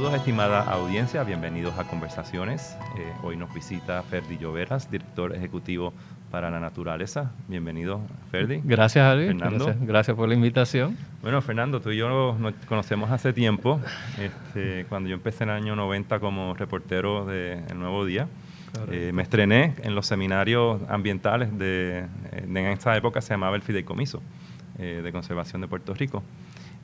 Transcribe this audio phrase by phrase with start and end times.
[0.00, 2.74] Saludos estimada audiencia, bienvenidos a Conversaciones.
[2.96, 5.92] Eh, hoy nos visita Ferdi Lloveras, director ejecutivo
[6.30, 7.32] para la naturaleza.
[7.48, 8.62] Bienvenido, Ferdi.
[8.64, 9.26] Gracias, Alvi.
[9.26, 9.74] Fernando.
[9.82, 10.96] Gracias, por la invitación.
[11.20, 13.78] Bueno, Fernando, tú y yo nos conocemos hace tiempo,
[14.18, 18.26] este, cuando yo empecé en el año 90 como reportero de El Nuevo Día.
[18.90, 24.22] Eh, me estrené en los seminarios ambientales de, en esa época se llamaba el Fideicomiso
[24.78, 26.22] eh, de Conservación de Puerto Rico.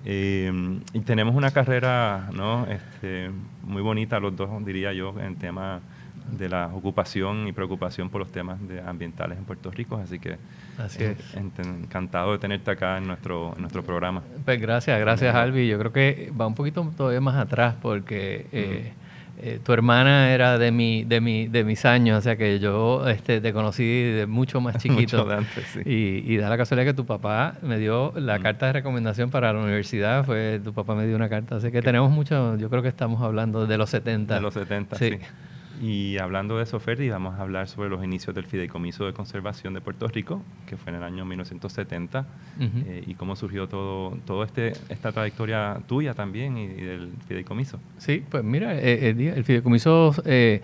[0.09, 2.65] Eh, y tenemos una carrera ¿no?
[2.69, 3.29] este,
[3.65, 5.81] muy bonita los dos, diría yo, en tema
[6.31, 9.97] de la ocupación y preocupación por los temas de ambientales en Puerto Rico.
[9.97, 10.39] Así que
[11.57, 14.23] encantado de tenerte acá en nuestro, en nuestro programa.
[14.45, 15.67] Pues gracias, gracias Albi.
[15.67, 18.47] Yo creo que va un poquito todavía más atrás porque...
[18.53, 18.93] Eh,
[19.39, 23.07] eh, tu hermana era de mi, de mi, de mis años, o sea que yo
[23.09, 25.27] este, te conocí de mucho más chiquito.
[25.85, 29.53] y, y, da la casualidad que tu papá me dio la carta de recomendación para
[29.53, 32.83] la universidad, fue tu papá me dio una carta, así que tenemos mucho, yo creo
[32.83, 34.35] que estamos hablando de los 70.
[34.35, 35.19] De los 70, sí.
[35.81, 39.75] Y hablando de eso, Ferdi, vamos a hablar sobre los inicios del Fideicomiso de Conservación
[39.75, 42.27] de Puerto Rico, que fue en el año 1970,
[42.61, 47.79] eh, y cómo surgió todo, todo este, esta trayectoria tuya también y, del Fideicomiso.
[47.99, 50.63] Sí, pues mira, eh, eh, el Fideicomiso, de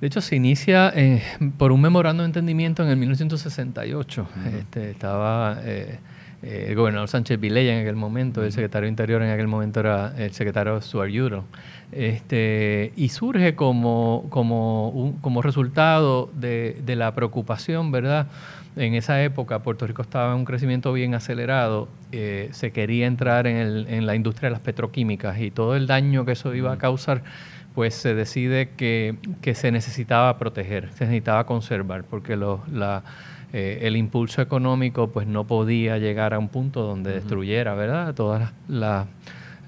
[0.00, 0.92] hecho, se inicia
[1.56, 4.28] por un memorando de entendimiento en el 1968.
[4.58, 5.60] este, estaba
[6.46, 10.14] el gobernador Sánchez Vilella en aquel momento, el secretario de Interior en aquel momento era
[10.16, 11.44] el secretario Stuart Euro.
[11.92, 18.26] Este, y surge como, como, como resultado de, de, la preocupación, ¿verdad?
[18.76, 23.46] En esa época Puerto Rico estaba en un crecimiento bien acelerado, eh, se quería entrar
[23.46, 26.72] en, el, en, la industria de las petroquímicas y todo el daño que eso iba
[26.72, 27.22] a causar,
[27.74, 33.02] pues se decide que, que se necesitaba proteger, se necesitaba conservar, porque la,
[33.58, 38.14] eh, el impulso económico pues no podía llegar a un punto donde destruyera, ¿verdad?
[38.14, 39.06] Todas las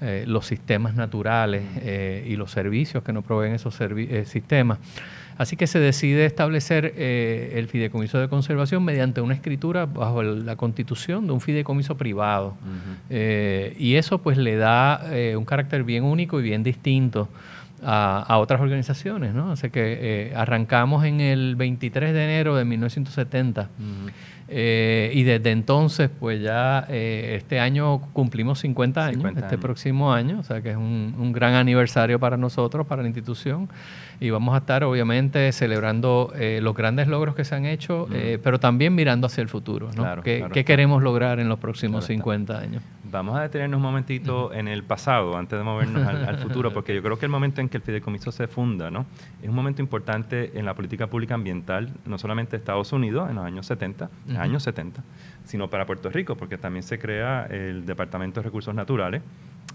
[0.01, 4.79] eh, los sistemas naturales eh, y los servicios que nos proveen esos eh, sistemas.
[5.37, 11.27] Así que se decide establecer el fideicomiso de conservación mediante una escritura bajo la constitución
[11.27, 12.55] de un fideicomiso privado.
[13.09, 15.01] y eso pues le da
[15.37, 17.29] un carácter bien único y bien distinto
[17.83, 19.33] a, otras organizaciones.
[19.33, 19.51] ¿no?
[19.51, 23.69] Así que arrancamos en el 23 de enero de 1970.
[24.51, 30.39] Eh, y desde entonces, pues ya eh, este año cumplimos 50 años, este próximo año,
[30.39, 33.69] o sea que es un, un, gran aniversario para nosotros, para la institución
[34.19, 38.37] y vamos a estar obviamente celebrando eh, los grandes logros que se han hecho, eh,
[38.43, 39.89] pero también mirando hacia el futuro.
[39.95, 40.21] ¿no?
[40.21, 42.83] ¿Qué, queremos lograr en los próximos 50 años?
[43.11, 47.01] Vamos a detenernos un momentito en el pasado antes de movernos al, futuro, porque yo
[47.01, 49.05] creo que el momento en que el fideicomiso se funda ¿no?
[49.41, 53.37] es un momento importante en la política pública ambiental, no solamente de Estados Unidos en
[53.37, 55.03] los años 70, años 70,
[55.45, 59.23] sino para Puerto Rico, porque también se crea el Departamento de Recursos Naturales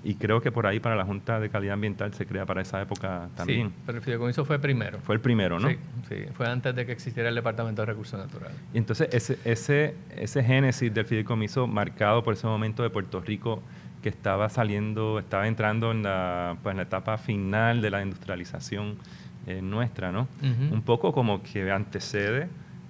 [0.03, 2.81] y creo que por ahí para la Junta de Calidad Ambiental se crea para esa
[2.82, 3.69] época también.
[3.69, 4.99] Sí, pero el fideicomiso fue primero.
[5.00, 5.69] Fue el primero, ¿no?
[5.69, 5.77] Sí,
[6.09, 8.56] sí, fue antes de que existiera el Departamento de Recursos Naturales.
[8.72, 13.62] Y entonces ese, ese, ese génesis del fideicomiso marcado por ese momento de Puerto Rico
[14.03, 18.99] que estaba saliendo, estaba entrando en la, pues, en la etapa final de la industrialización
[19.47, 20.28] eh, nuestra, ¿no?
[20.43, 22.49] Un poco como que antecede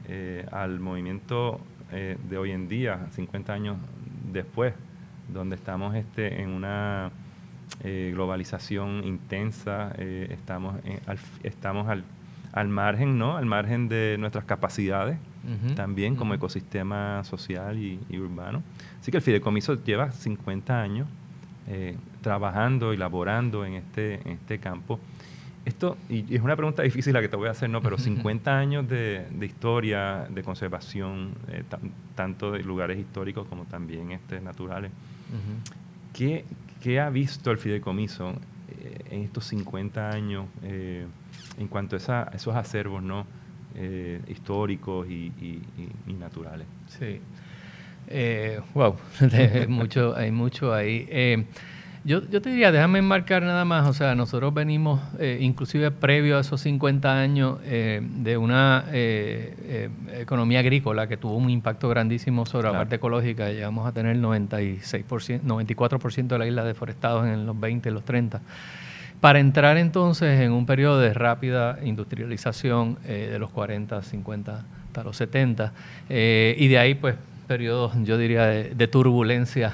[0.09, 1.61] eh, al movimiento
[1.93, 3.77] eh, de hoy en día, 50 años
[4.33, 4.75] después
[5.29, 7.11] donde estamos este, en una
[7.83, 10.77] eh, globalización intensa, eh, estamos,
[11.07, 12.05] al, estamos al,
[12.53, 13.37] al, margen, ¿no?
[13.37, 15.19] Al margen de nuestras capacidades,
[15.77, 18.63] también como ecosistema social y, urbano.
[19.01, 21.07] Así que el fideicomiso lleva 50 años
[21.69, 24.99] eh, trabajando y laborando en este, en este campo.
[25.65, 27.81] Esto, y es una pregunta difícil la que te voy a hacer, ¿no?
[27.81, 31.35] Pero 50 años de, de historia, de conservación,
[32.15, 34.91] tanto de lugares históricos como también este, naturales.
[36.13, 36.45] ¿Qué,
[37.01, 38.35] ha visto el fideicomiso
[38.69, 41.07] eh, en estos 50 años eh,
[41.59, 43.27] en cuanto a, esos acervos ¿no?
[43.75, 45.33] Eh, históricos y,
[46.07, 46.67] naturales?
[46.87, 47.21] Sí.
[48.75, 48.97] wow,
[49.69, 51.47] mucho, hay mucho ahí.
[52.07, 56.37] Yo, yo te diría, déjame enmarcar nada más, o sea, nosotros venimos, eh, inclusive previo
[56.37, 62.45] a esos 50 años, eh, de una eh, economía agrícola que tuvo un impacto grandísimo
[62.45, 63.49] sobre la parte ecológica.
[63.49, 68.43] Llegamos a tener 96%, 94% de la isla deforestados en los 20, los 30
[69.23, 75.17] para entrar entonces en un periodo de rápida industrialización de los 40, 50 hasta los
[75.17, 75.73] 70,
[76.11, 77.15] y de ahí pues
[77.47, 79.73] periodos, yo diría, de, turbulencia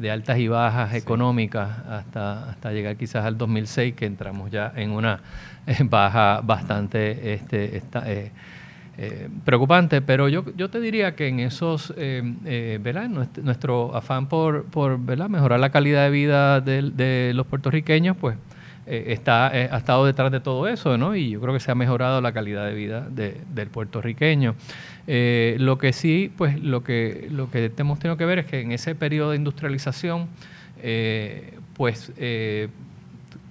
[0.00, 4.90] de altas y bajas económicas hasta, hasta llegar quizás al 2006, que entramos ya en
[4.90, 5.20] una
[5.84, 8.30] baja bastante este, eh,
[8.96, 13.08] eh, preocupante, pero yo, yo te diría que en esos, eh, ¿verdad?
[13.08, 15.28] Nuestro, afán por, por ¿verdad?
[15.28, 18.36] mejorar la calidad de vida de, los puertorriqueños, pues
[18.88, 21.14] está, ha estado detrás de todo eso, ¿no?
[21.14, 24.54] Y yo creo que se ha mejorado la calidad de vida del puertorriqueño.
[25.06, 28.72] lo que sí, pues lo que, lo que hemos tenido que ver es que en
[28.72, 30.28] ese periodo de industrialización,
[31.74, 32.12] pues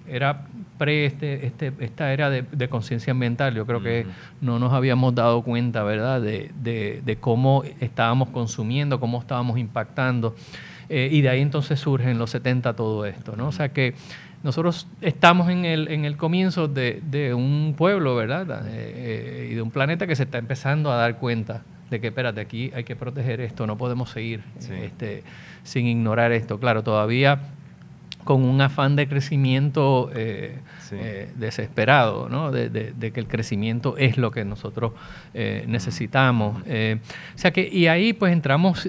[0.10, 0.46] era
[0.78, 3.54] pre este, este, esta era de, conciencia ambiental.
[3.56, 4.06] Yo creo que
[4.42, 10.36] no nos habíamos dado cuenta, ¿verdad?, de, cómo estábamos consumiendo, cómo estábamos impactando.
[10.90, 13.50] Eh, y de ahí entonces surge en los 70 todo esto, ¿no?
[13.50, 13.94] O sea que
[14.48, 18.66] nosotros estamos en el, en el comienzo de, un pueblo, ¿verdad?
[18.70, 22.08] Eh, eh, y de un planeta que se está empezando a dar cuenta de que,
[22.08, 24.40] espérate, aquí hay que proteger esto, no podemos seguir
[24.72, 25.24] este,
[25.64, 26.62] sin ignorar esto.
[26.62, 27.42] Claro, todavía
[28.24, 30.60] con un afán de crecimiento eh,
[30.92, 32.52] eh, desesperado, ¿no?
[32.52, 34.94] De, que el crecimiento es lo que nosotros
[35.34, 36.62] eh, necesitamos.
[36.62, 37.00] o
[37.36, 38.88] sea que, y ahí pues entramos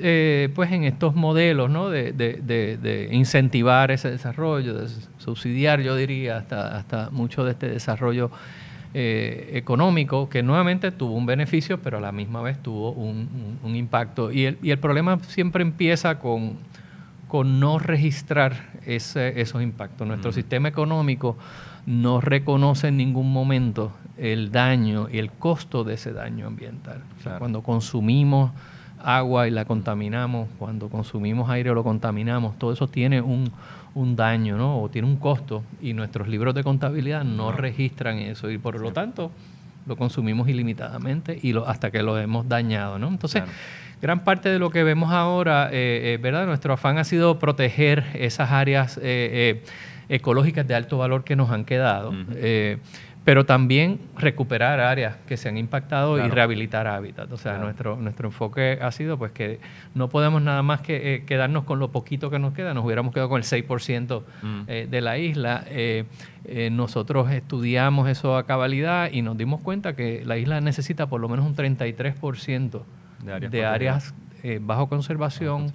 [0.54, 1.90] pues en estos modelos ¿no?
[1.90, 8.30] de, incentivar ese desarrollo, de subsidiar, yo diría, hasta, hasta mucho de este desarrollo
[8.94, 14.32] económico, que nuevamente tuvo un beneficio, pero a la misma vez tuvo un, impacto.
[14.32, 16.56] Y el, y el problema siempre empieza con
[17.28, 20.08] con no registrar ese, esos impactos.
[20.08, 21.36] Nuestro sistema económico
[21.88, 27.02] no reconoce en ningún momento el daño y el costo de ese daño ambiental.
[27.38, 28.50] cuando consumimos
[29.02, 33.50] agua y la contaminamos, cuando consumimos aire o lo contaminamos, todo eso tiene un,
[34.14, 34.80] daño, ¿no?
[34.80, 38.92] O tiene un costo y nuestros libros de contabilidad no, registran eso y por lo
[38.92, 39.32] tanto
[39.86, 43.08] lo consumimos ilimitadamente y lo, hasta que lo hemos dañado, ¿no?
[43.08, 43.42] Entonces,
[44.00, 46.46] gran parte de lo que vemos ahora, eh, eh, ¿verdad?
[46.46, 49.64] Nuestro afán ha sido proteger esas áreas eh,
[50.08, 52.12] ecológicas de alto valor que nos han quedado.
[53.24, 57.30] pero también recuperar áreas que se han impactado y rehabilitar hábitats.
[57.30, 59.60] O sea, nuestro, nuestro enfoque ha sido pues que
[59.94, 63.28] no podemos nada más que quedarnos con lo poquito que nos queda, nos hubiéramos quedado
[63.28, 64.64] con el 6% mm.
[64.88, 65.66] de la isla.
[66.70, 71.28] nosotros estudiamos eso a cabalidad y nos dimos cuenta que la isla necesita por lo
[71.28, 72.82] menos un 33%
[73.50, 75.72] de áreas, eh, bajo, conservación,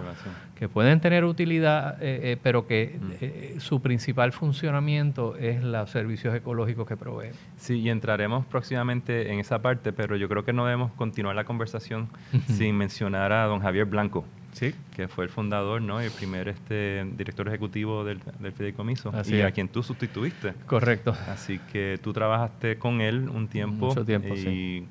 [0.56, 6.88] que pueden tener utilidad, eh, eh, pero que su principal funcionamiento es los servicios ecológicos
[6.88, 7.34] que proveen.
[7.58, 11.44] Sí, y entraremos próximamente en esa parte, pero yo creo que no debemos continuar la
[11.44, 12.08] conversación
[12.48, 14.26] sin mencionar a don Javier Blanco.
[14.54, 14.72] Sí.
[14.96, 16.00] que fue el fundador ¿no?
[16.00, 18.22] y el primer este, director ejecutivo del,
[18.56, 20.54] fideicomiso y a quien tú sustituiste.
[20.68, 21.16] Correcto.
[21.28, 23.88] Así que tú trabajaste con él un tiempo.
[23.88, 24.86] Mucho tiempo, y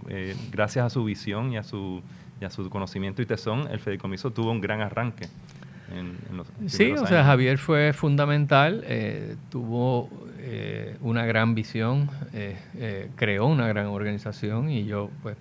[0.50, 2.02] gracias a su visión y a su
[2.42, 5.28] y a su conocimiento y tesón, el fideicomiso tuvo un gran arranque.
[5.96, 13.08] En, los sí, o sea, Javier fue fundamental, eh, tuvo eh, una gran visión, eh,
[13.14, 15.36] creó una gran organización y yo, pues,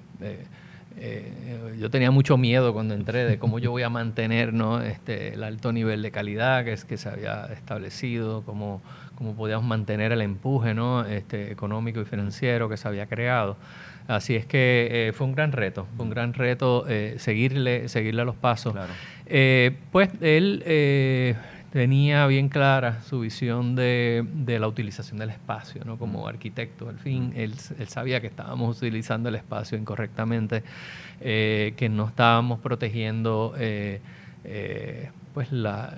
[1.80, 4.81] yo tenía mucho miedo cuando entré de cómo yo voy a mantener ¿no?
[4.81, 8.81] este, el alto nivel de calidad que, es, que se había establecido, cómo,
[9.15, 11.06] cómo podíamos mantener el empuje ¿no?
[11.06, 13.57] este, económico y financiero que se había creado.
[14.07, 18.21] Así es que eh, fue un gran reto, fue un gran reto eh, seguirle, seguirle
[18.21, 18.74] a los pasos.
[19.25, 21.36] Eh, pues él
[21.71, 24.25] tenía bien clara su visión de,
[24.59, 25.98] la utilización del espacio, ¿no?
[25.98, 26.89] Como arquitecto.
[26.89, 27.53] Al fin, él,
[27.88, 30.63] sabía que estábamos utilizando el espacio incorrectamente,
[31.21, 33.53] que no estábamos protegiendo
[35.34, 35.98] pues la,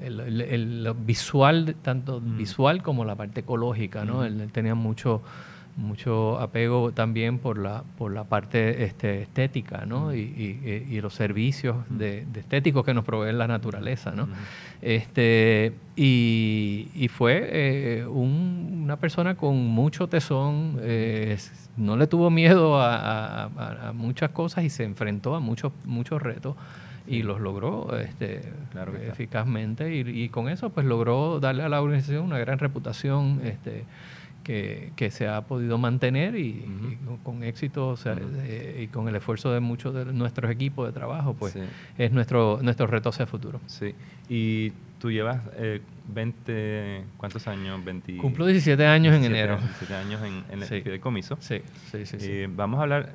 [0.00, 4.24] el, visual, tanto visual como la parte ecológica, ¿no?
[4.24, 5.22] él tenía mucho
[5.76, 10.14] mucho apego también por la, por la parte este, estética ¿no?
[10.14, 10.20] y,
[10.88, 14.12] y, los servicios de, estéticos que nos provee la naturaleza.
[14.12, 14.28] ¿no?
[14.80, 21.38] este, y, fue eh, una persona con mucho tesón, eh,
[21.76, 26.56] no le tuvo miedo a, muchas cosas y se enfrentó a muchos, muchos retos
[27.06, 28.40] y los logró este,
[29.08, 33.84] eficazmente y, y, con eso pues logró darle a la organización una gran reputación este,
[34.46, 36.64] que, se ha podido mantener y,
[37.24, 41.58] con, éxito eh, y con el esfuerzo de muchos de nuestros equipos de trabajo, pues
[41.98, 43.60] es nuestro, nuestro reto hacia el futuro.
[43.66, 43.94] Sí,
[44.28, 45.40] y tú llevas
[46.08, 47.84] 20, eh, ¿cuántos años?
[47.84, 49.56] 20, Cumplo 17 años en enero.
[49.56, 51.36] 17 años en, el fideicomiso.
[51.40, 52.16] Sí, sí, sí.
[52.20, 53.12] Eh, vamos a hablar,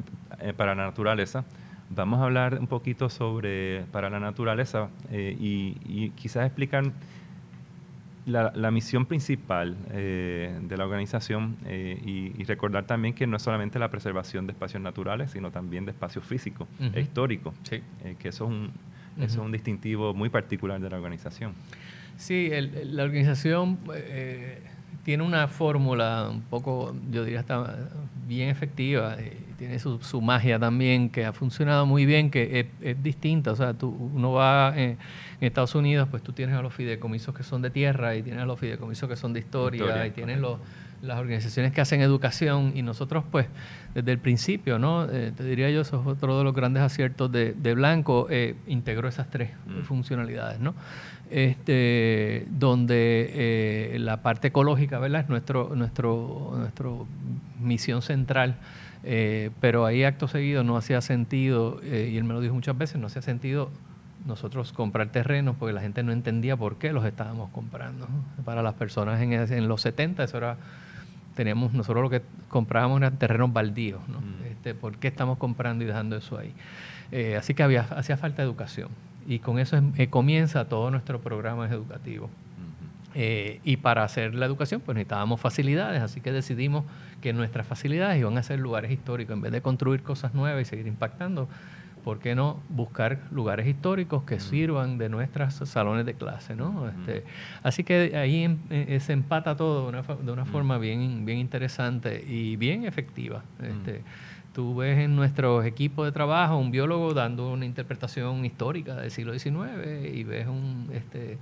[0.58, 1.46] para la naturaleza,
[1.90, 6.92] vamos a hablar un poquito sobre, para la naturaleza y, y quizás explicar
[8.26, 13.80] la, misión principal eh, de la organización eh, y, recordar también que no es solamente
[13.80, 18.46] la preservación de espacios naturales, sino también de espacios físicos e históricos, eh, que eso
[18.46, 18.72] es, un,
[19.22, 21.54] es un distintivo muy particular de la organización.
[22.18, 23.80] Sí, la organización
[25.04, 27.88] tiene una fórmula un poco, yo diría, está
[28.28, 29.16] bien efectiva,
[29.62, 33.52] tiene su, magia también, que ha funcionado muy bien, que es, distinta.
[33.52, 34.98] O sea, tú, uno va en,
[35.40, 38.48] Estados Unidos, pues tú tienes a los fideicomisos que son de tierra y tienes a
[38.48, 40.58] los fideicomisos que son de historia, y tienes los,
[41.04, 43.46] las organizaciones que hacen educación y nosotros pues
[43.94, 45.08] desde el principio, ¿no?
[45.12, 49.08] Eh, te diría yo, eso es otro de los grandes aciertos de, Blanco, eh, integró
[49.08, 49.84] esas tres mm.
[49.84, 50.74] funcionalidades, ¿no?
[51.30, 55.22] Este, donde eh, la parte ecológica, ¿verdad?
[55.22, 57.06] Es nuestro, nuestro, nuestro
[57.60, 58.58] misión central
[59.04, 62.78] eh, pero ahí acto seguido no hacía sentido, eh, y él me lo dijo muchas
[62.78, 63.70] veces, no hacía sentido
[64.26, 68.08] nosotros comprar terrenos porque la gente no entendía por qué los estábamos comprando.
[68.46, 70.58] Para las personas en, en, los 70 eso era,
[71.36, 74.22] teníamos, nosotros lo que comprábamos eran terrenos baldíos, ¿no?
[74.22, 74.52] Mm.
[74.52, 76.54] Este, ¿Por qué estamos comprando y dejando eso ahí?
[77.12, 78.90] Eh, así que había, hacía falta educación
[79.28, 82.30] y con eso comienza todo nuestro programa educativo.
[83.14, 86.86] Eh, y para hacer la educación, pues necesitábamos facilidades, así que decidimos
[87.20, 89.36] que nuestras facilidades iban a ser lugares históricos.
[89.36, 91.50] En vez de construir cosas nuevas y seguir impactando,
[92.04, 96.56] ¿por qué no buscar lugares históricos que sirvan de nuestros salones de clase?
[96.56, 96.90] ¿no?
[96.90, 97.26] Este,
[97.64, 101.38] así que ahí em, eh, se empata todo de una, de una forma bien, bien
[101.38, 103.44] interesante y bien efectiva.
[103.62, 104.04] Este,
[104.54, 109.38] tú ves en nuestro equipo de trabajo un biólogo dando una interpretación histórica del siglo
[109.38, 110.90] XIX y ves un...
[110.94, 111.38] Este,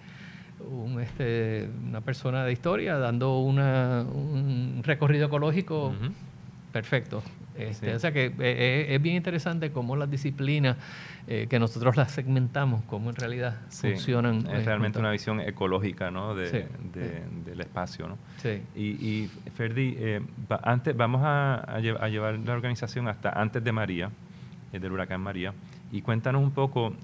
[0.59, 5.93] un, este, una persona de historia dando una, un recorrido ecológico
[6.71, 7.23] perfecto.
[7.59, 10.77] Este, o sea que eh, eh, es, bien interesante cómo las disciplinas
[11.27, 14.47] eh, que nosotros las segmentamos, cómo en realidad funcionan.
[14.47, 16.35] Es realmente una visión ecológica ¿no?
[16.35, 16.67] de,
[17.45, 18.07] del espacio.
[18.07, 18.17] ¿no?
[18.75, 19.97] Y, y Ferdi,
[20.63, 24.09] antes, vamos a, a, llevar la organización hasta antes de María,
[24.71, 25.53] del huracán María,
[25.91, 26.95] y cuéntanos un poco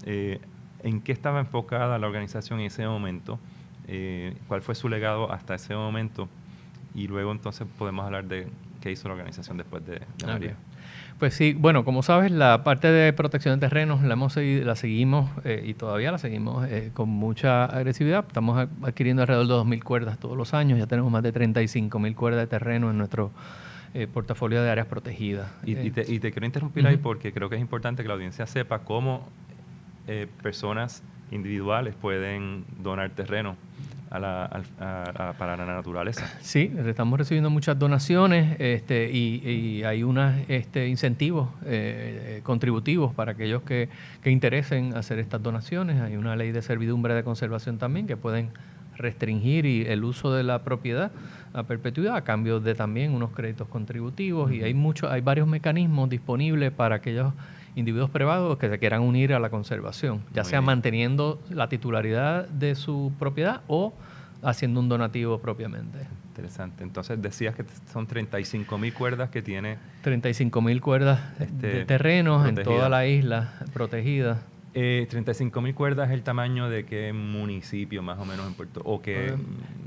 [0.82, 3.38] en qué estaba enfocada la organización en ese momento,
[3.88, 6.28] eh, cuál fue su legado hasta ese momento
[6.94, 8.48] y luego entonces podemos hablar de
[8.80, 10.56] qué hizo la organización después de, María.
[11.18, 15.30] Pues sí, bueno, como sabes, la parte de protección de terrenos la, hemos la seguimos
[15.44, 18.24] eh, y todavía la seguimos eh, con mucha agresividad.
[18.26, 22.40] Estamos adquiriendo alrededor de 2.000 cuerdas todos los años, ya tenemos más de 35.000 cuerdas
[22.40, 23.30] de terreno en nuestro
[24.12, 25.50] portafolio de áreas protegidas.
[25.64, 29.26] Y, te, quiero interrumpir ahí porque creo que es importante que la audiencia sepa cómo
[30.06, 33.56] eh, personas individuales pueden donar terreno
[34.10, 36.26] a la, para la naturaleza.
[36.40, 43.62] Sí, estamos recibiendo muchas donaciones este, y, hay unos este, incentivos eh, contributivos para aquellos
[43.62, 43.88] que,
[44.22, 46.00] que, interesen hacer estas donaciones.
[46.00, 48.50] Hay una ley de servidumbre de conservación también que pueden
[48.96, 51.10] restringir el uso de la propiedad
[51.52, 56.08] a perpetuidad a cambio de también unos créditos contributivos y hay mucho, hay varios mecanismos
[56.08, 57.32] disponibles para aquellos
[57.76, 62.74] individuos privados que se quieran unir a la conservación, ya sea manteniendo la titularidad de
[62.74, 63.92] su propiedad o
[64.42, 65.98] haciendo un donativo propiamente.
[66.28, 66.82] Interesante.
[66.82, 69.76] Entonces decías que son 35 mil cuerdas que tiene.
[70.02, 74.42] 35 mil cuerdas este, de terrenos en toda la isla protegida.
[74.78, 78.82] Eh, 35 mil cuerdas es el tamaño de qué municipio más o menos en Puerto
[78.84, 79.34] o que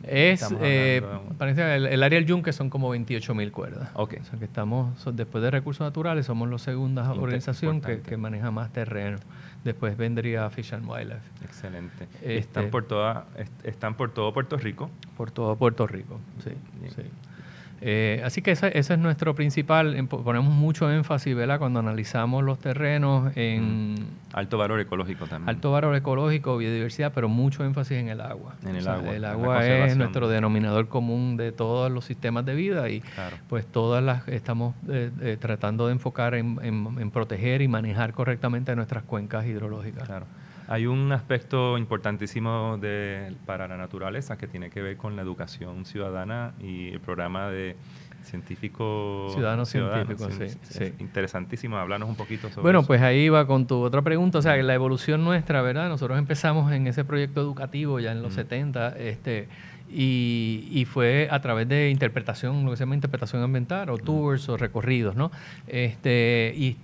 [0.01, 1.03] es eh,
[1.37, 3.91] parece el, el, área del Yunque son como 28 mil cuerdas.
[3.93, 4.15] Ok.
[4.19, 8.73] O sea que estamos después de recursos naturales somos la segunda organización que, maneja más
[8.73, 9.19] terreno.
[9.63, 11.21] Después vendría Fish and Wildlife.
[11.45, 12.07] Excelente.
[12.23, 13.27] están este por toda
[13.63, 14.89] están por todo Puerto Rico.
[15.15, 16.19] Por todo Puerto Rico.
[16.43, 16.49] Sí.
[16.95, 17.03] sí.
[17.81, 21.59] Eh, así que ese, es nuestro principal, ponemos mucho énfasis ¿verdad?
[21.59, 23.95] cuando analizamos los terrenos en...
[24.33, 25.49] Alto valor ecológico también.
[25.49, 28.55] Alto valor ecológico, biodiversidad, pero mucho énfasis en el agua.
[28.65, 29.15] En el agua.
[29.15, 33.01] El agua es nuestro denominador común de todos los sistemas de vida y
[33.47, 38.75] pues todas las estamos eh, eh, tratando de enfocar en, en, proteger y manejar correctamente
[38.75, 40.05] nuestras cuencas hidrológicas.
[40.05, 40.25] Claro.
[40.71, 45.83] Hay un aspecto importantísimo de, para la naturaleza que tiene que ver con la educación
[45.83, 47.75] ciudadana y el programa de
[48.21, 53.65] científico ciudadano científico, sí, sí, Interesantísimo, háblanos un poquito sobre Bueno, pues ahí va con
[53.65, 55.89] tu otra pregunta, o sea, la evolución nuestra, ¿verdad?
[55.89, 59.47] Nosotros empezamos en ese proyecto educativo ya en los 70, este
[59.91, 64.57] y, fue a través de interpretación, lo que se llama interpretación ambiental, o tours o
[64.57, 65.31] recorridos, ¿no?
[65.67, 66.77] Este, y,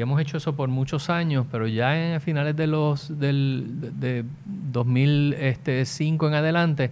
[0.00, 3.64] hemos hecho eso por muchos años, pero ya en finales de los del
[3.98, 6.90] de 2005 en adelante,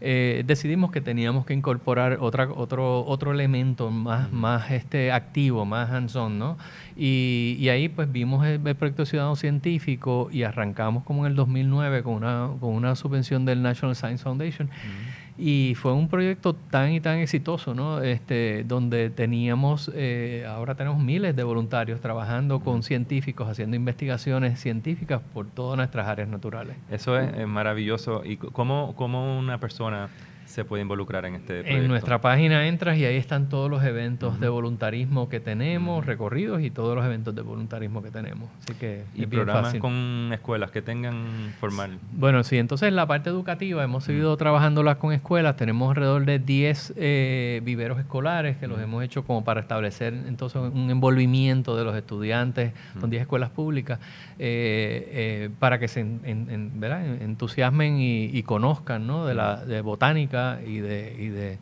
[0.00, 5.90] eh, decidimos que teníamos que incorporar otra, otro, otro elemento más, más este, activo, más
[5.90, 6.56] hands-on, ¿no?
[6.96, 12.14] Y, ahí pues vimos el, proyecto Ciudadano Científico y arrancamos como en el 2009 con
[12.14, 14.70] una, con una subvención del National Science Foundation.
[15.38, 18.02] Y fue un proyecto tan y tan exitoso, ¿no?
[18.02, 25.20] Este, donde teníamos, eh, ahora tenemos miles de voluntarios trabajando con científicos, haciendo investigaciones científicas
[25.32, 26.76] por todas nuestras áreas naturales.
[26.90, 28.22] Eso es, maravilloso.
[28.24, 30.08] ¿Y cómo, cómo, una persona
[30.50, 31.82] se puede involucrar en este proyecto?
[31.82, 36.62] En nuestra página entras y ahí están todos los eventos de voluntarismo que tenemos, recorridos
[36.62, 38.48] y todos los eventos de voluntarismo que tenemos.
[38.62, 41.98] Así que ¿Y programas con escuelas que tengan formal?
[42.12, 45.56] Bueno, sí, entonces en la parte educativa hemos seguido trabajándolas con escuelas.
[45.56, 50.60] Tenemos alrededor de 10 eh, viveros escolares que los hemos hecho como para establecer entonces
[50.60, 54.00] un envolvimiento de los estudiantes con 10 escuelas públicas
[54.38, 59.26] eh, eh, para que se entusiasmen y, conozcan ¿no?
[59.26, 61.58] de la de botánica y de, y de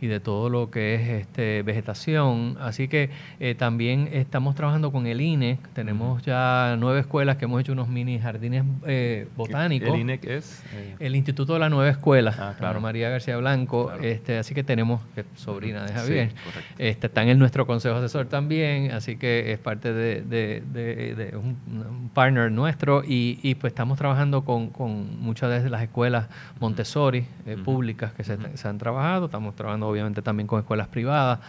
[0.00, 2.56] y de todo lo que es este, vegetación.
[2.60, 3.10] Así que
[3.40, 5.58] eh, también estamos trabajando con el INE.
[5.72, 9.88] Tenemos ya nueve escuelas que hemos hecho unos mini jardines eh, botánicos.
[9.88, 10.62] ¿El INE es?
[10.74, 12.80] Eh, el Instituto de la Nueva Escuela, ah, claro.
[12.80, 13.92] María García Blanco.
[14.02, 16.32] Este, así que tenemos, que sobrina de Javier,
[16.78, 22.52] este, están en nuestro consejo asesor también, así que es parte de, de, un, partner
[22.52, 26.28] nuestro y, y, pues estamos trabajando con, con muchas de las escuelas
[26.60, 27.26] Montessori
[27.64, 29.26] públicas que se, se han trabajado.
[29.26, 31.40] Estamos trabajando obviamente también con escuelas privadas.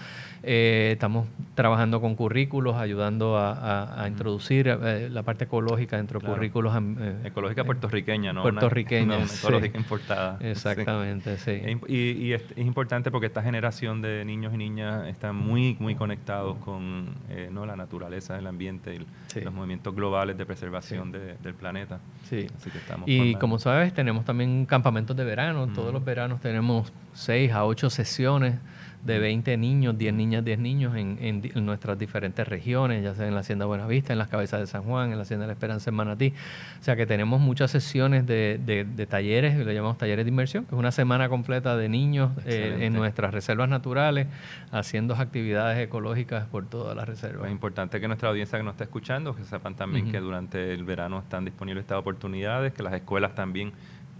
[0.44, 6.74] Eh, estamos trabajando con currículos, ayudando a, introducir eh, la parte ecológica dentro de currículos.
[6.76, 8.44] Eh, ecológica puertorriqueña, ¿no?
[8.44, 9.24] Puertorriqueña.
[9.24, 10.38] ecológica importada.
[10.42, 11.62] Exactamente, sí.
[11.88, 17.16] Y, es, importante porque esta generación de niños y niñas están muy, muy conectados con
[17.52, 17.66] ¿no?
[17.66, 22.00] la naturaleza, el ambiente y los movimientos globales de preservación del planeta.
[22.24, 22.48] Sí.
[23.06, 25.68] y como sabes, tenemos también campamentos de verano.
[25.68, 28.56] Todos los veranos tenemos seis a ocho sesiones
[29.04, 33.34] de 20 niños, 10 niñas, 10 niños en, en, nuestras diferentes regiones, ya sea en
[33.34, 35.90] la Hacienda Buenavista, en las Cabezas de San Juan, en la Hacienda de la Esperanza
[35.90, 36.34] en Manatí.
[36.80, 40.76] O sea que tenemos muchas sesiones de, de, talleres, le llamamos talleres de inmersión, que
[40.76, 44.28] es una semana completa de niños eh, en nuestras reservas naturales,
[44.72, 47.46] haciendo actividades ecológicas por todas las reservas.
[47.46, 50.84] Es importante que nuestra audiencia que nos está escuchando, que sepan también que durante el
[50.84, 53.72] verano están disponibles estas oportunidades, que las escuelas también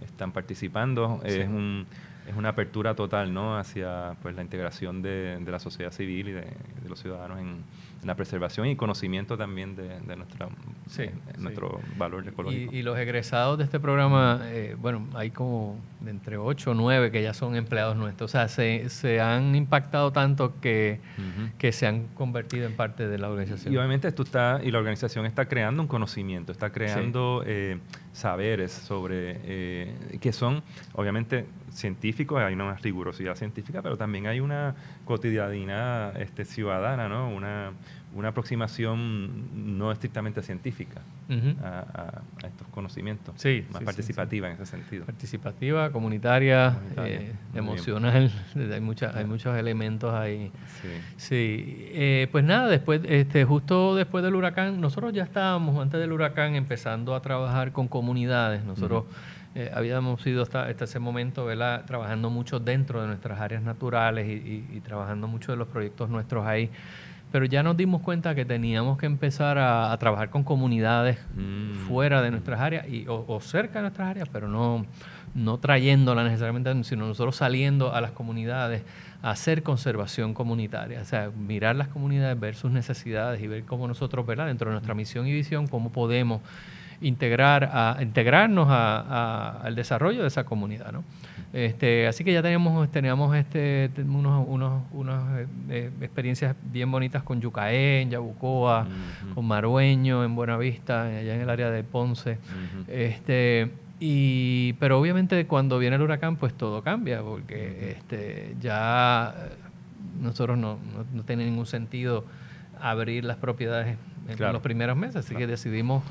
[0.02, 1.20] están participando.
[1.24, 1.86] Es un
[2.28, 3.56] es una apertura total ¿no?
[3.56, 7.64] hacia pues, la integración de, de la sociedad civil y de, de los ciudadanos en,
[8.04, 10.48] la preservación y conocimiento también de, de nuestra,
[10.88, 11.06] sí,
[11.36, 12.72] nuestro valor ecológico.
[12.72, 17.10] Y, los egresados de este programa, eh, bueno, hay como de entre 8 o 9
[17.10, 18.30] que ya son empleados nuestros.
[18.30, 21.00] O sea, se, se han impactado tanto que,
[21.58, 23.72] que se han convertido en parte de la organización.
[23.72, 27.78] Y obviamente tú está, y la organización está creando un conocimiento, está creando eh,
[28.12, 30.62] saberes sobre, eh, que son
[30.94, 37.28] obviamente científicos, hay una rigurosidad científica, pero también hay una cotidianidad este, ciudadana, ¿no?
[37.28, 37.72] Una,
[38.14, 41.02] una aproximación no estrictamente científica
[41.62, 45.04] a, estos conocimientos, sí, más participativa en ese sentido.
[45.04, 48.30] Participativa, comunitaria, eh, emocional,
[48.72, 50.50] hay, mucha, hay muchos elementos ahí.
[51.16, 56.12] Sí, eh, pues nada, después, este, justo después del huracán, nosotros ya estábamos antes del
[56.12, 59.04] huracán empezando a trabajar con comunidades, nosotros...
[59.54, 61.84] Eh, habíamos ido hasta, ese momento ¿verdad?
[61.86, 66.70] trabajando mucho dentro de nuestras áreas naturales y, trabajando mucho de los proyectos nuestros ahí
[67.30, 71.86] pero ya nos dimos cuenta que teníamos que empezar a, trabajar con comunidades mm.
[71.86, 74.86] fuera de nuestras áreas y, o, cerca de nuestras áreas, pero no,
[75.34, 78.82] no trayéndolas necesariamente, sino nosotros saliendo a las comunidades
[79.22, 83.88] a hacer conservación comunitaria, o sea, mirar las comunidades, ver sus necesidades y ver cómo
[83.88, 84.46] nosotros, ¿verdad?
[84.46, 86.40] dentro de nuestra misión y visión, cómo podemos
[87.00, 90.92] integrar a, integrarnos al desarrollo de esa comunidad.
[90.92, 91.04] ¿no?
[91.52, 97.22] Este, así que ya teníamos, teníamos este, unos, unos, unas eh, eh, experiencias bien bonitas
[97.22, 98.86] con Yucaé, en Yabucoa,
[99.34, 102.38] con Marueño, en Buenavista, allá en el área de Ponce.
[102.86, 109.34] este, y, pero obviamente cuando viene el huracán, pues todo cambia, porque este, ya
[110.20, 110.78] nosotros no,
[111.14, 112.24] no, tiene ningún sentido
[112.80, 113.96] abrir las propiedades
[114.28, 116.04] en los primeros meses, así que decidimos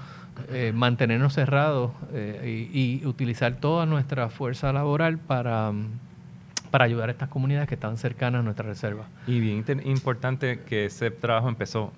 [0.50, 5.72] eh, mantenernos cerrados eh, y, utilizar toda nuestra fuerza laboral para,
[6.72, 9.06] para ayudar a estas comunidades que están cercanas a nuestra reserva.
[9.28, 11.92] Y bien importante que ese trabajo empezó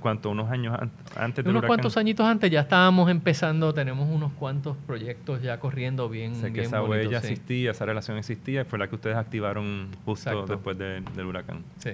[0.00, 0.30] ¿Cuánto?
[0.30, 0.78] ¿Unos años
[1.16, 6.08] antes de Unos cuantos añitos antes ya estábamos empezando, tenemos unos cuantos proyectos ya corriendo
[6.08, 6.36] bien.
[6.36, 10.76] Sé que esa huella existía, esa relación existía, fue la que ustedes activaron justo después
[10.78, 11.64] del huracán.
[11.78, 11.90] Sí.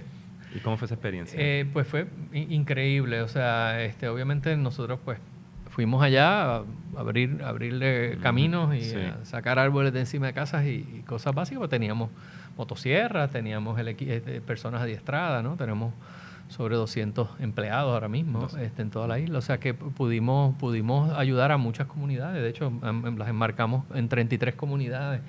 [0.55, 1.39] ¿Y cómo fue esa experiencia?
[1.41, 5.19] Eh, pues fue increíble, o sea, este, obviamente nosotros pues
[5.71, 6.65] fuimos allá a
[6.97, 12.11] abrir, abrirle caminos y sacar árboles de encima de casas y, cosas básicas, pues teníamos
[12.57, 15.57] motosierras, teníamos el, eh, personas adiestradas, ¿no?
[15.57, 15.95] Tenemos
[16.49, 19.39] sobre 200 empleados ahora mismo este, en toda la isla.
[19.39, 22.43] O sea que pudimos, pudimos ayudar a muchas comunidades.
[22.43, 25.21] De hecho, em, las enmarcamos en 33 comunidades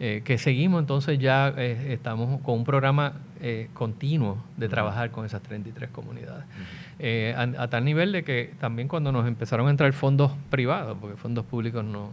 [0.00, 0.80] eh, que seguimos.
[0.80, 6.44] Entonces ya eh, estamos con un programa eh, continuo de trabajar con esas 33 comunidades.
[7.58, 11.44] A, tal nivel de que también cuando nos empezaron a entrar fondos privados, porque fondos
[11.44, 12.10] públicos no,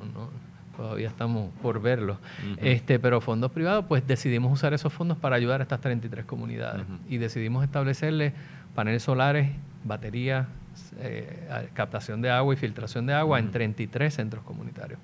[0.76, 2.18] todavía estamos por verlo.
[2.58, 6.86] este, pero fondos privados, pues decidimos usar esos fondos para ayudar a estas 33 comunidades
[7.08, 8.34] y decidimos establecerle
[8.74, 9.52] paneles solares,
[9.84, 10.48] baterías,
[11.00, 15.00] eh, captación de agua y filtración de agua en 33 centros comunitarios.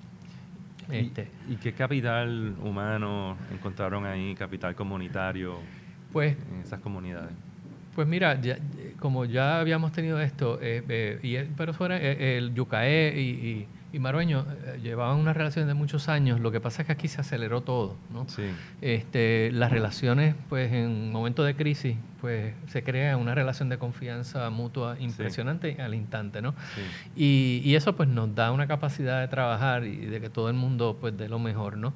[0.92, 1.28] Este.
[1.50, 5.58] ¿Y, qué capital humano encontraron ahí, capital comunitario
[6.12, 7.32] pues, en esas comunidades?
[7.96, 8.40] Pues mira,
[9.00, 13.68] como ya habíamos tenido esto, eh, eh, y, pero fuera el Yucaé y y
[14.00, 17.22] Marueño eh, llevaban una relación de muchos años, lo que pasa es que aquí se
[17.22, 18.28] aceleró todo, ¿no?
[18.28, 18.44] Sí.
[18.82, 24.50] Este, las relaciones, pues en momentos de crisis, pues se crea una relación de confianza
[24.50, 26.54] mutua impresionante al instante, ¿no?
[26.76, 27.64] Sí.
[27.64, 30.98] Y, eso pues nos da una capacidad de trabajar y de que todo el mundo
[31.00, 31.94] pues dé lo mejor, ¿no?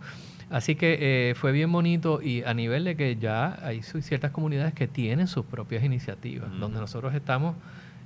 [0.49, 0.97] Así que
[1.29, 5.27] eh, fue bien bonito y a nivel de que ya hay ciertas comunidades que tienen
[5.27, 7.55] sus propias iniciativas, donde nosotros estamos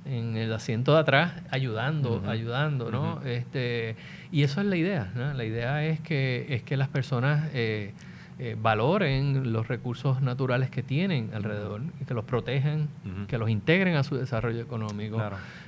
[0.05, 3.21] en el asiento de atrás ayudando, ayudando, ¿no?
[3.23, 3.95] este,
[4.31, 5.33] y eso es la idea, ¿no?
[5.33, 7.93] La idea es que, es que las personas eh,
[8.39, 12.89] eh, valoren los recursos naturales que tienen alrededor, que los protejan,
[13.27, 15.21] que los integren a su desarrollo económico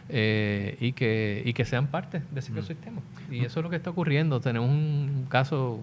[0.10, 3.02] eh, y, que, y que sean parte de ese ecosistema.
[3.32, 4.40] Y eso es lo que está ocurriendo.
[4.42, 5.80] Tenemos un caso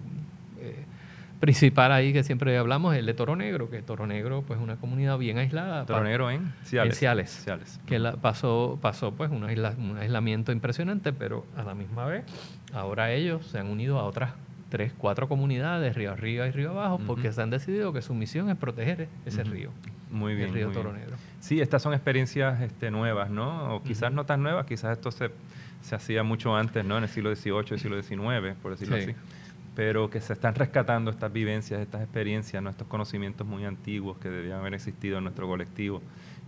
[1.43, 5.17] principal ahí que siempre hablamos, el de Toro Negro, que Toro Negro pues una comunidad
[5.17, 5.85] bien aislada.
[5.85, 7.81] Toro Negro en Ciales.
[7.85, 12.23] Que la, pasó, pasó pues un, un aislamiento impresionante, pero a la misma vez
[12.71, 14.31] ahora ellos se han unido a otras
[14.69, 18.49] tres, cuatro comunidades, río arriba y río abajo, porque se han decidido que su misión
[18.49, 19.71] es proteger ese río.
[20.11, 20.47] Muy bien.
[20.47, 21.17] El río Toro Negro.
[21.41, 23.75] Sí, estas son experiencias este, nuevas, ¿no?
[23.75, 25.29] O quizás no tan nuevas, quizás esto se,
[25.81, 26.97] se hacía mucho antes, ¿no?
[26.97, 29.13] En el siglo XVIII, el siglo XIX, por decirlo así
[29.75, 34.59] pero que se están rescatando estas vivencias, estas experiencias, nuestros conocimientos muy antiguos que debían
[34.59, 36.01] haber existido en nuestro colectivo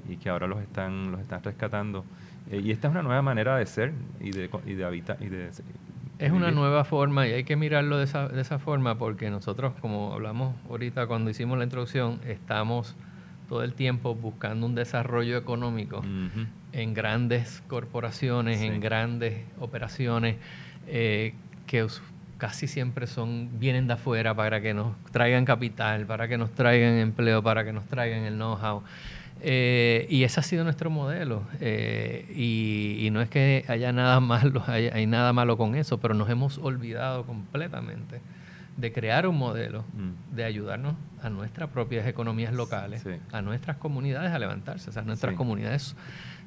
[0.08, 2.06] y que ahora los están, los están rescatando.
[2.52, 5.18] Eh, y esta es una nueva manera de ser y de, y de habitar.
[5.22, 5.50] Y de,
[6.20, 9.74] es una nueva forma y hay que mirarlo de esa, de esa forma porque nosotros,
[9.82, 12.96] como hablamos ahorita cuando hicimos la introducción, estamos
[13.50, 16.04] todo el tiempo buscando un desarrollo económico
[16.72, 20.38] en grandes corporaciones, en grandes operaciones
[20.88, 21.34] eh,
[21.68, 21.86] que
[22.38, 26.96] casi siempre son vienen de afuera para que nos traigan capital, para que nos traigan
[26.96, 28.84] empleo, para que nos traigan el know-how.
[29.42, 31.44] Eh, y ese ha sido nuestro modelo.
[31.60, 36.30] Eh, y, no es que haya nada malo, hay, nada malo con eso, pero nos
[36.30, 38.22] hemos olvidado completamente
[38.78, 40.36] de crear un modelo, mm.
[40.36, 44.90] de ayudarnos a nuestras propias economías locales, a nuestras comunidades a levantarse.
[44.90, 45.96] O sea, nuestras comunidades,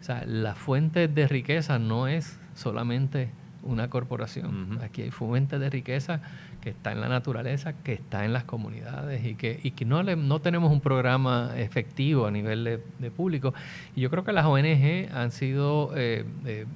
[0.01, 3.31] o sea, la fuente de riqueza no es solamente
[3.63, 4.79] una corporación.
[4.83, 6.21] Aquí hay fuente de riqueza
[6.61, 10.03] que está en la naturaleza, que está en las comunidades y que, y que no,
[10.03, 12.65] no tenemos un programa efectivo a nivel
[12.99, 13.55] de, público.
[13.95, 16.67] Y yo creo que las ONG han sido, eh, eh,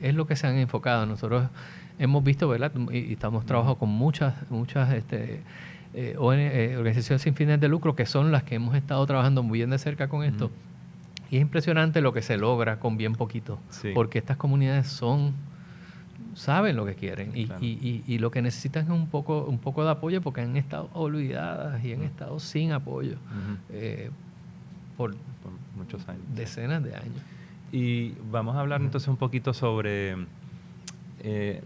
[0.00, 1.06] es lo que se han enfocado.
[1.06, 1.48] Nosotros
[1.98, 2.72] hemos visto, ¿verdad?
[2.92, 5.42] Y, estamos trabajando con muchas, muchas este,
[5.94, 9.70] eh, organizaciones sin fines de lucro que son las que hemos estado trabajando muy bien
[9.70, 10.50] de cerca con esto.
[11.30, 13.60] Y es impresionante lo que se logra con bien poquito,
[13.94, 15.34] porque estas comunidades son
[16.40, 19.84] saben lo que quieren y, y, y, lo que necesitan es un poco, un poco
[19.84, 23.16] de apoyo porque han estado olvidadas y han estado sin apoyo
[23.68, 24.10] eh,
[24.96, 25.14] por,
[25.76, 26.22] muchos años.
[26.34, 27.22] Decenas de años.
[27.72, 30.16] Y vamos a hablar entonces un poquito sobre
[31.22, 31.62] eh,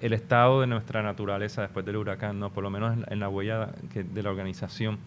[0.00, 2.50] el estado de nuestra naturaleza después del huracán, ¿no?
[2.50, 4.98] por lo menos en, la huella de la organización.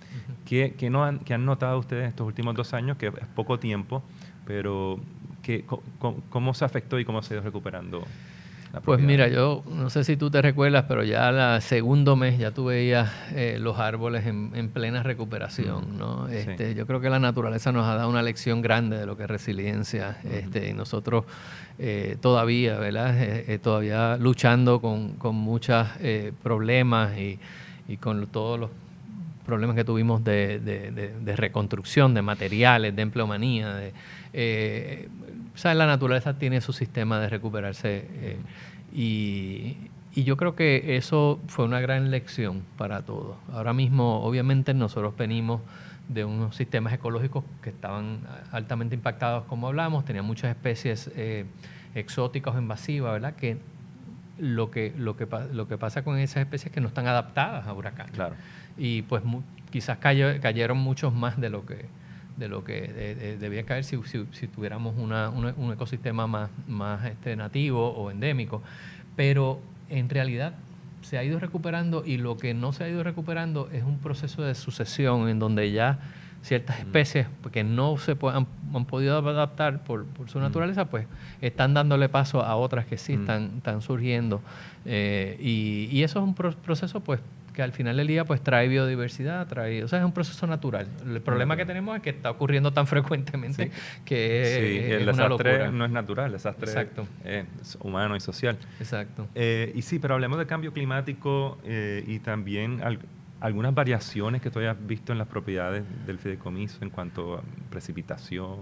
[0.46, 4.04] ¿Qué, no han, han, notado ustedes estos últimos dos años, que es poco tiempo,
[4.46, 5.02] pero
[5.44, 5.66] que,
[6.30, 8.06] cómo se afectó y cómo se ha ido recuperando?
[8.86, 12.52] Pues mira, yo no sé si tú te recuerdas, pero ya el segundo mes ya
[12.52, 16.28] tú veías eh, los árboles en, plena recuperación, ¿no?
[16.28, 19.24] Este, Yo creo que la naturaleza nos ha dado una lección grande de lo que
[19.24, 21.26] es resiliencia, este, y nosotros
[21.80, 23.16] eh, todavía, ¿verdad?
[23.18, 25.88] Eh, todavía luchando con, con muchos
[26.44, 27.40] problemas y,
[27.98, 28.70] con todos los
[29.48, 35.10] problemas que tuvimos de, reconstrucción, de materiales, de empleomanía, de,
[35.62, 38.38] sea, la naturaleza tiene su sistema de recuperarse eh,
[38.94, 39.78] y,
[40.16, 43.38] yo creo que eso fue una gran lección para todos.
[43.54, 45.62] Ahora mismo, obviamente, nosotros venimos
[46.10, 48.20] de unos sistemas ecológicos que estaban
[48.52, 51.46] altamente impactados, como hablamos, tenían muchas especies eh,
[51.96, 53.36] exóticas o invasivas, ¿verdad?
[53.36, 53.60] Que
[54.40, 57.66] lo que, lo, que, lo que pasa con esas especies es que no están adaptadas
[57.66, 58.12] a huracanes.
[58.12, 58.36] Claro.
[58.78, 59.24] Y pues
[59.72, 61.86] quizás cayeron muchos más de lo que
[62.40, 68.10] de lo que debía caer si, si, tuviéramos un ecosistema más, más este, nativo o
[68.10, 68.64] endémico.
[69.16, 70.54] Pero en realidad
[71.02, 74.42] se ha ido recuperando y lo que no se ha ido recuperando es un proceso
[74.42, 76.00] de sucesión en donde ya
[76.42, 81.06] ciertas especies que no se han, podido adaptar por, su naturaleza, pues
[81.42, 84.42] están dándole paso a otras que sí están, están surgiendo.
[84.86, 87.20] Eh, y, eso es un proceso pues
[87.60, 90.88] que al final del día pues trae biodiversidad, trae, o sea, es un proceso natural.
[91.06, 93.70] El problema que tenemos es que está ocurriendo tan frecuentemente
[94.06, 96.90] que sí, el desastre no es natural, el desastre
[97.26, 98.58] es humano y social.
[98.80, 99.28] Exacto.
[99.36, 102.82] Eh, y sí, pero hablemos de cambio climático eh, y también
[103.42, 108.60] algunas variaciones que tú hayas visto en las propiedades del fideicomiso en cuanto a precipitación.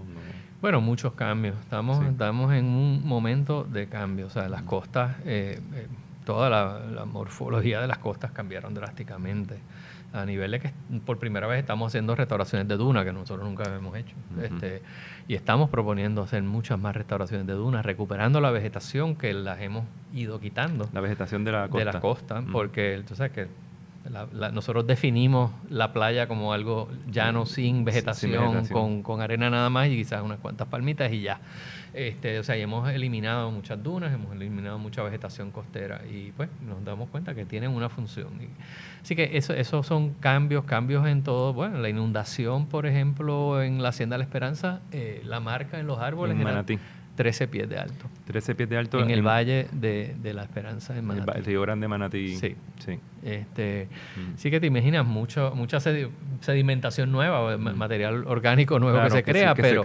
[0.60, 1.56] Bueno, muchos cambios.
[1.60, 4.26] Estamos, estamos en un momento de cambio.
[4.26, 5.60] O sea, las costas eh,
[6.28, 9.60] toda la, morfología de las costas cambiaron drásticamente
[10.12, 10.72] a nivel de que
[11.06, 14.14] por primera vez estamos haciendo restauraciones de duna que nosotros nunca habíamos hecho.
[14.42, 14.82] este,
[15.26, 19.86] y estamos proponiendo hacer muchas más restauraciones de dunas, recuperando la vegetación que las hemos
[20.12, 20.86] ido quitando.
[20.92, 21.78] La vegetación de la costa.
[21.78, 23.48] De la costa, porque tú sabes que
[24.52, 29.96] nosotros definimos la playa como algo llano, sin vegetación, Con, con, arena nada más y
[29.96, 31.40] quizás unas cuantas palmitas y ya.
[31.94, 36.84] Este, o sea, hemos eliminado muchas dunas, hemos eliminado mucha vegetación costera y pues nos
[36.84, 38.28] damos cuenta que tienen una función.
[39.02, 41.52] así que eso, esos son cambios, cambios en todo.
[41.52, 45.86] Bueno, la inundación, por ejemplo, en la Hacienda de la Esperanza, eh, la marca en
[45.86, 46.36] los árboles.
[46.36, 46.78] En Manatí.
[47.18, 48.06] 13 pies de alto.
[48.26, 49.00] 13 pies de alto.
[49.00, 51.32] En el Valle de, la Esperanza en Manatí.
[51.36, 52.36] El, Río Grande Manatí.
[52.36, 52.54] Sí.
[52.78, 53.88] Sí, este,
[54.36, 59.82] sí que te imaginas mucho, mucha sedimentación nueva, material orgánico nuevo que se crea, pero,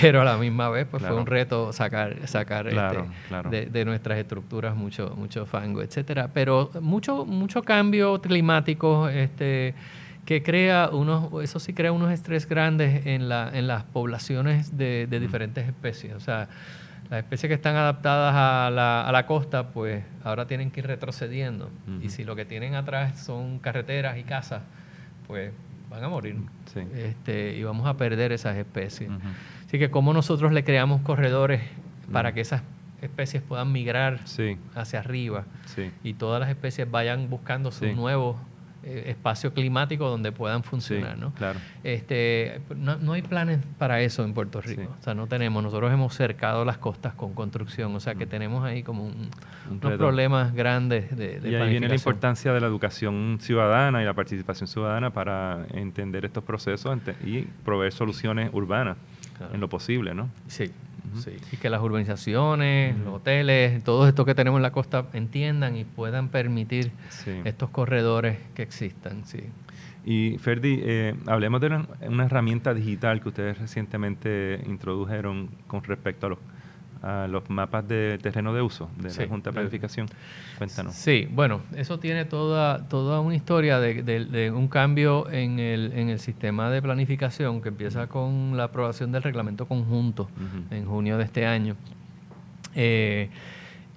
[0.00, 4.74] pero a la misma vez pues fue un reto sacar, sacar este, de, nuestras estructuras
[4.74, 6.30] mucho, mucho fango, etcétera.
[6.34, 9.76] Pero mucho, mucho cambio climático, este
[10.24, 15.06] que crea unos, eso sí crea unos estrés grandes en, la, en las poblaciones de,
[15.08, 16.14] de diferentes especies.
[16.14, 16.48] O sea,
[17.10, 20.86] las especies que están adaptadas a la, a la costa, pues ahora tienen que ir
[20.86, 21.70] retrocediendo.
[22.00, 24.62] Y si lo que tienen atrás son carreteras y casas,
[25.26, 25.52] pues
[25.90, 26.36] van a morir.
[26.96, 29.10] Este, y vamos a perder esas especies.
[29.66, 31.62] Así que como nosotros le creamos corredores
[32.12, 32.62] para que esas
[33.02, 34.20] especies puedan migrar
[34.74, 35.44] hacia arriba
[36.04, 38.36] y todas las especies vayan buscando sus nuevos
[38.84, 41.32] eh, espacio climático donde puedan funcionar, ¿no?
[41.34, 41.60] Claro.
[41.84, 44.94] Este, no, hay planes para eso en Puerto Rico.
[44.98, 45.62] O sea, no tenemos.
[45.62, 48.30] Nosotros hemos cercado las costas con construcción, o sea, que mm.
[48.30, 52.66] tenemos ahí como unos problemas grandes de, de Y ahí viene la importancia de la
[52.66, 58.96] educación ciudadana y la participación ciudadana para entender estos procesos y proveer soluciones urbanas
[59.52, 60.28] en lo posible, ¿no?
[60.46, 60.70] Sí.
[61.14, 65.76] Sí, y que las urbanizaciones, los hoteles, todo esto que tenemos en la costa entiendan
[65.76, 66.92] y puedan permitir
[67.44, 69.24] estos corredores que existan.
[69.24, 69.40] Sí.
[70.04, 76.30] Y Ferdi, eh, hablemos de una, herramienta digital que ustedes recientemente introdujeron con respecto a
[76.30, 76.38] los
[77.02, 80.06] a los mapas de terreno de uso de la Junta de Planificación.
[80.56, 80.94] Cuéntanos.
[80.94, 86.20] Sí, bueno, eso tiene toda, toda una historia de, un cambio en el, en el,
[86.20, 90.30] sistema de planificación que empieza con la aprobación del reglamento conjunto
[90.70, 91.74] en junio de este año.
[92.74, 93.28] Eh,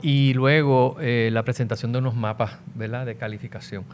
[0.02, 3.06] y luego eh, la presentación de unos mapas ¿verdad?
[3.06, 3.86] de calificación.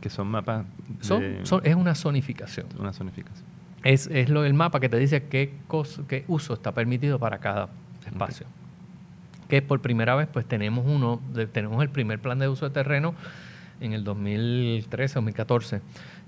[0.00, 0.64] Que son mapas.
[1.00, 1.22] Son,
[1.64, 2.66] es una zonificación.
[2.78, 3.44] Una zonificación.
[3.82, 5.54] Es, es lo, el mapa que te dice qué,
[6.06, 7.68] qué uso está permitido para cada
[8.06, 8.46] espacio
[9.50, 11.20] que por primera vez pues tenemos uno,
[11.52, 13.14] tenemos el primer plan de uso de terreno
[13.80, 15.80] en el 2013 2014,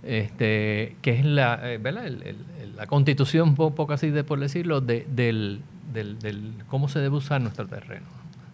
[0.02, 2.34] este, que es la, eh,
[2.76, 7.66] la constitución, poco así de por decirlo, de, del, del, cómo se debe usar nuestro
[7.66, 8.06] terreno.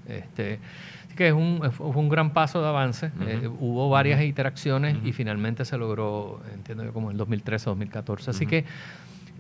[0.07, 0.59] Este,
[1.07, 3.11] así que es un, fue un gran paso de avance.
[3.27, 8.31] Eh, hubo varias interacciones y finalmente se logró, entiendo yo, como en el 2013 2014.
[8.31, 8.65] Así que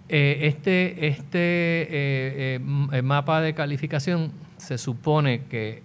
[0.08, 2.60] eh, este, este
[3.02, 5.82] mapa de calificación se supone que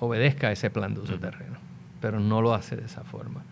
[0.00, 1.56] obedezca ese plan de uso terreno,
[2.00, 3.42] pero no lo hace de esa forma.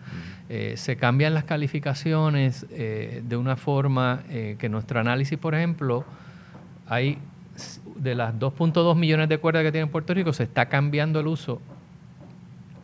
[0.49, 6.05] Eh, se cambian las calificaciones eh, de una forma eh, que nuestro análisis, por ejemplo,
[6.87, 7.17] hay
[7.95, 11.61] de las 2.2 millones de cuerdas que tiene Puerto Rico, se está cambiando el uso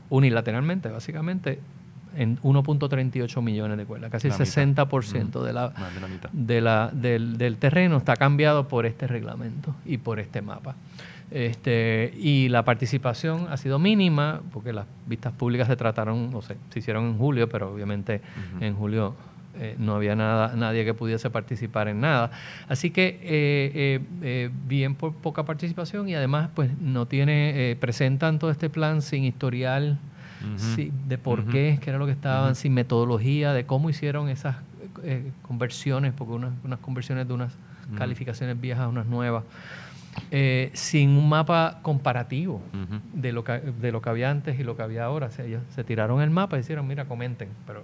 [0.10, 1.60] unilateralmente, básicamente,
[2.15, 5.74] en 1.38 millones de cuerdas, casi el 60% de la,
[6.32, 10.76] de la, del, del terreno está cambiado por este reglamento y por este mapa.
[11.32, 16.58] Este, y la participación ha sido mínima, porque las vistas públicas se trataron, no sé,
[16.72, 18.22] se hicieron en julio, pero obviamente
[18.60, 19.15] en julio
[19.60, 22.32] eh, no había nada, nadie que pudiese participar en nada.
[22.68, 28.52] Así que eh, eh, bien por poca participación y además pues no tiene, presentan todo
[28.52, 30.00] este plan sin historial
[31.08, 34.56] de por qué, qué era lo que estaban, sin metodología de cómo hicieron esas
[35.42, 37.54] conversiones, porque unas, unas conversiones de unas
[37.98, 39.44] calificaciones viejas a unas nuevas.
[40.32, 42.62] Eh, sin un mapa comparativo
[43.13, 45.30] de, lo que, de lo que había antes y lo que había ahora.
[45.39, 47.84] ellos se tiraron el mapa y dijeron, mira, comenten, pero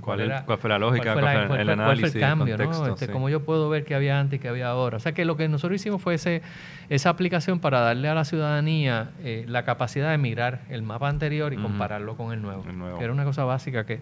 [0.00, 1.14] ¿Cuál, fue la lógica?
[1.14, 2.14] ¿Cuál fue, el análisis?
[2.14, 2.58] el cambio?
[2.58, 2.86] ¿no?
[2.88, 4.96] Este, ¿Cómo yo puedo ver qué había antes y qué había ahora?
[4.96, 6.42] O sea que lo que nosotros hicimos fue ese,
[6.88, 11.52] esa aplicación para darle a la ciudadanía eh, la capacidad de mirar el mapa anterior
[11.52, 12.98] y compararlo con el nuevo, el nuevo.
[12.98, 14.00] Que era una cosa básica que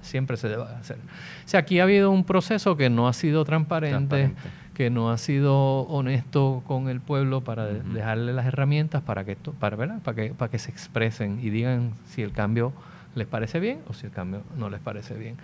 [0.00, 0.96] siempre se debe hacer.
[0.96, 4.32] O sea, aquí ha habido un proceso que no ha sido transparente,
[4.80, 9.52] que no ha sido honesto con el pueblo para dejarle las herramientas para que esto,
[9.52, 12.72] para, Para que, para que se expresen y digan si el cambio
[13.14, 15.36] les parece bien o si el cambio no les parece bien.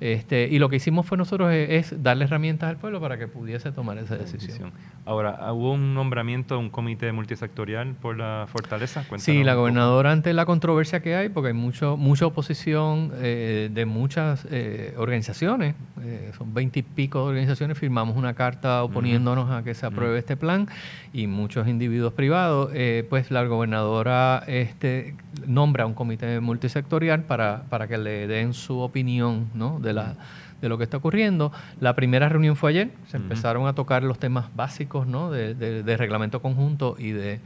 [0.00, 3.70] Este, y lo que hicimos fue nosotros es, darle herramientas al pueblo para que pudiese
[3.72, 4.72] tomar esa decisión.
[5.04, 9.04] Ahora, ¿hubo un nombramiento de un comité multisectorial por la fortaleza?
[9.18, 13.84] sí, la gobernadora ante la controversia que hay, porque hay mucho, mucha oposición eh, de
[13.84, 19.84] muchas eh, organizaciones, eh, son veintipico de organizaciones, firmamos una carta oponiéndonos a que se
[19.84, 20.68] apruebe este plan
[21.12, 22.70] y muchos individuos privados,
[23.08, 25.14] pues la gobernadora este,
[25.46, 29.78] nombra un comité multisectorial para, para que le den su opinión ¿no?
[29.80, 30.14] de, la,
[30.60, 31.52] de lo que está ocurriendo.
[31.80, 35.30] La primera reunión fue ayer, se empezaron a tocar los temas básicos ¿no?
[35.30, 37.40] de, de, reglamento conjunto y de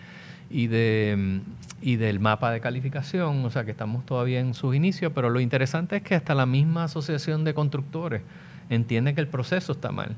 [0.51, 1.41] y, de,
[1.81, 5.41] y del mapa de calificación, o sea que estamos todavía en sus inicios, pero lo
[5.41, 8.23] interesante es que hasta la misma asociación de constructores
[8.71, 10.17] entiende que el proceso está mal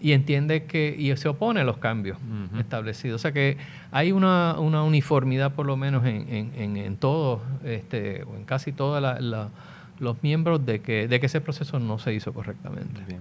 [0.00, 2.18] y entiende que y se opone a los cambios
[2.58, 3.20] establecidos.
[3.20, 3.56] O sea que
[3.92, 8.72] hay una, una uniformidad por lo menos en, en, en, todo, este, o en casi
[8.72, 9.02] todos
[9.98, 13.00] los miembros de que, de que ese proceso no se hizo correctamente.
[13.06, 13.20] Bien.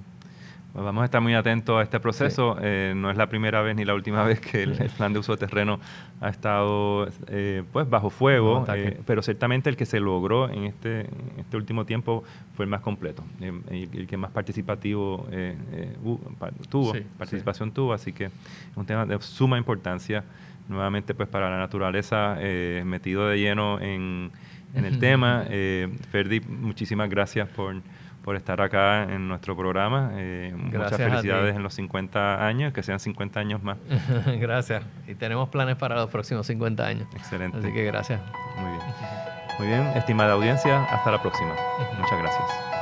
[0.75, 2.57] Pues vamos a estar muy atentos a este proceso.
[2.61, 5.31] Eh, no es la primera vez ni la última vez que el, plan de uso
[5.31, 5.79] de terreno
[6.19, 11.07] ha estado eh, pues bajo fuego, eh, pero ciertamente el que se logró en este,
[11.37, 12.25] este último tiempo
[12.57, 13.23] fue el más completo
[13.71, 15.25] y el, que más participativo
[16.67, 18.31] tuvo, participación tuvo, así que es
[18.75, 20.25] un tema de suma importancia
[20.67, 22.37] nuevamente pues para la naturaleza
[22.83, 24.29] metido de lleno en,
[24.73, 25.45] en el tema.
[26.11, 27.75] Ferdi, muchísimas gracias por
[28.25, 30.09] por estar acá en nuestro programa.
[30.15, 33.77] Eh, muchas felicidades en los 50 años, que sean 50 años más.
[34.39, 34.83] gracias.
[35.07, 37.07] Y tenemos planes para los próximos 50 años.
[37.15, 37.59] Excelente.
[37.59, 38.19] Así que gracias.
[38.57, 38.81] Muy bien.
[39.59, 41.53] Muy bien, estimada audiencia, hasta la próxima.
[41.99, 42.74] Muchas gracias.